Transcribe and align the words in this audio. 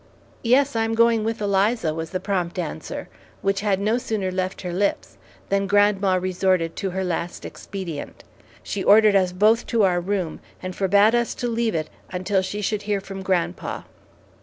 "Yes, 0.41 0.75
I 0.75 0.83
am 0.83 0.95
going 0.95 1.23
with 1.23 1.41
Eliza," 1.41 1.93
was 1.93 2.09
the 2.09 2.19
prompt 2.19 2.57
answer, 2.57 3.07
which 3.43 3.61
had 3.61 3.79
no 3.79 3.99
sooner 3.99 4.31
left 4.31 4.61
her 4.63 4.73
lips, 4.73 5.19
than 5.49 5.67
grandma 5.67 6.15
resorted 6.15 6.75
to 6.77 6.89
her 6.89 7.03
last 7.03 7.45
expedient: 7.45 8.23
she 8.63 8.83
ordered 8.83 9.15
us 9.15 9.31
both 9.31 9.67
to 9.67 9.83
our 9.83 10.01
room, 10.01 10.39
and 10.59 10.75
forbade 10.75 11.13
us 11.13 11.35
to 11.35 11.47
leave 11.47 11.75
it 11.75 11.91
until 12.09 12.41
she 12.41 12.61
should 12.63 12.81
hear 12.81 12.99
from 12.99 13.21
grandpa. 13.21 13.83